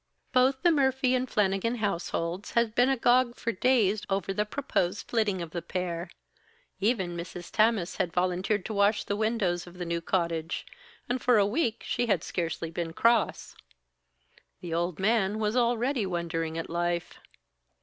[0.33, 5.43] Both the Murphy and Flannigan households had been agog for days over the proposed flitting
[5.43, 6.09] of the pair.
[6.79, 7.51] Even Mrs.
[7.51, 10.65] Tammas had volunteered to wash the windows of the new cottage,
[11.07, 13.55] and for a week she had scarcely been cross.
[14.59, 17.19] The old man was already wondering at life.